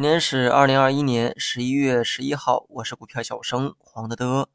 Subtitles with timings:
[0.00, 4.48] 今天是二零二一年十一月十一号，我是股票小生黄德德。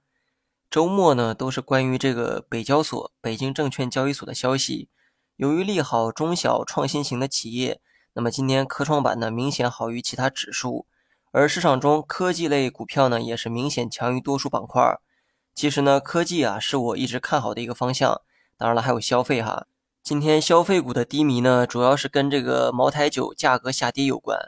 [0.72, 4.90] 周末呢都是关于这个北交所、北京证券交易所的消息。
[5.36, 7.80] 由于利好中小创新型的企业，
[8.14, 10.88] 那么今天科创板呢明显好于其他指数，
[11.30, 15.00] 而市场中科技类股票呢也是明显强于多数板块。
[15.54, 18.20] 其实呢，科技啊是我一直看好的一个方向，
[18.58, 19.68] 当然了，还有消费哈。
[20.02, 24.40] 今天消费股的低迷呢，主要是跟这个茅台酒价格下跌有关。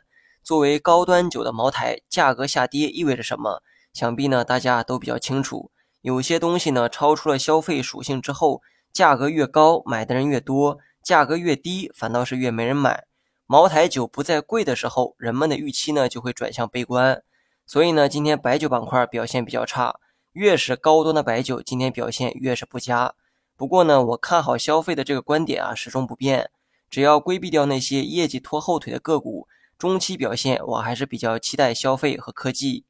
[0.47, 3.61] 作为高端酒的茅台，价格下跌意味着什么？
[3.91, 5.71] 想必呢大家都比较清楚。
[5.99, 8.61] 有些东西呢超出了消费属性之后，
[8.93, 13.03] 价格越高，买的人越多；价格越低，反倒是越没人买。
[13.45, 17.21] 茅台酒不再贵的时候，人们的预期呢就会转向悲观。
[17.65, 19.99] 所以呢，今天白酒板块表现比较差，
[20.31, 23.13] 越是高端的白酒，今天表现越是不佳。
[23.57, 26.49] 不过呢，我看好消费的这个观点啊始终不变，
[26.89, 29.49] 只要规避掉那些业绩拖后腿的个股。
[29.77, 32.85] 中期表现，我还是比较期待消费和科技。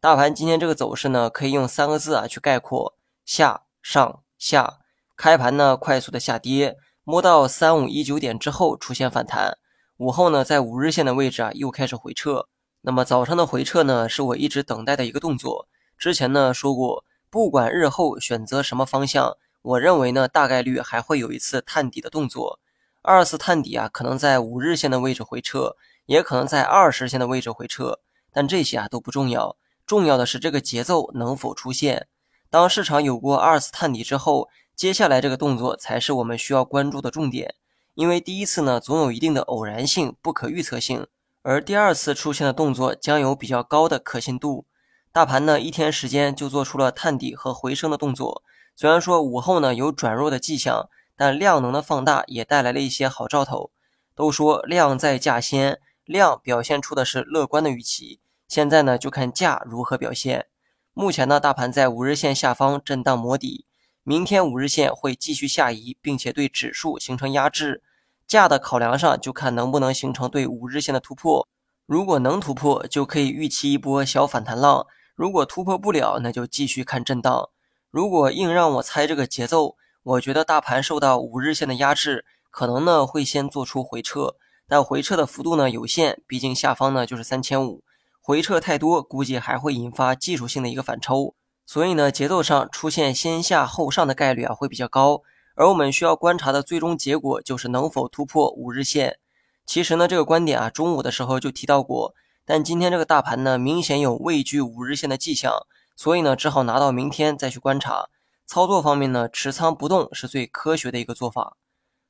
[0.00, 4.80] 大盘今天这个走势呢，可以用三个字啊去概括：下上下。
[5.16, 9.56] 开盘呢快速的下跌，摸到三五一九点之后出现反弹，
[9.98, 12.48] 午后呢在五日线的位置啊又开始回撤。
[12.80, 15.68] 那么早上的回撤呢，是我一直等待的一个动作。
[15.96, 22.58] 之前呢说过，不管日后选择什么方向，我认为呢大概率还会有一次探底的动作。
[23.02, 25.76] 二次探底啊，可能在五日线的位置回撤。
[26.06, 28.00] 也可能在二十线的位置回撤，
[28.32, 32.08] 但这些啊都不重要，重要的是这个节奏能否出现。
[32.50, 37.54] 当市场有过二次探底之后，接下来这个动作才是我们需要关注的重点。
[37.94, 41.06] 因为第一次呢总有一定的偶然性、不可预测性，
[41.42, 44.66] 而第二次出现的动作将有比较高的可信度。
[45.12, 48.42] 大盘呢一天时间就做出了探底和回升的动作，
[48.74, 53.70] 虽然说午后呢有转弱的迹象，但量能的放大也带来了一些好兆头。
[54.16, 55.80] 都说量在价先。
[56.04, 60.46] 量表现出的是乐观的预期，现在呢就看价如何表现。
[60.92, 63.66] 目前呢，大盘在五日线下方震荡磨底，
[64.02, 67.82] 明天五日线会继续下移，并且对指数形成压制。
[68.26, 71.48] 价的考量上就看能不能形成对五日线的突破。
[71.86, 77.50] 如果能突破，就可以预期一波小反弹浪；如果突破不了，那就继续看震荡。
[77.90, 84.36] 如果硬让我猜这个节奏，我觉得大盘受到五日线的压制，可能呢会先做出回撤。
[84.68, 87.82] 但回撤的幅度呢有限，毕竟下方呢就是三千五，
[88.20, 91.34] 回撤太多，估计还会引发技术性的一个反抽，
[91.66, 95.22] 所以呢节奏上出现先下后上的概率啊会比较高。
[95.56, 99.18] 而我们需要观察的最终结果就是能否突破五日线。
[99.66, 102.14] 其实呢这个观点啊中午的时候就提到过，
[102.44, 105.52] 但今天这个大盘呢明显有畏惧五日线的迹象，
[105.94, 108.08] 所以呢只好拿到明天再去观察。
[108.46, 111.56] 操作方面呢持仓不动是最科学的一个做法。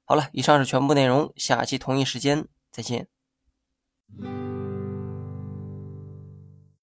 [0.04, 3.08] 好了以上是全部内容下期同一时间再见。